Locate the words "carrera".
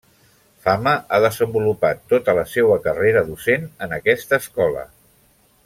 2.87-3.23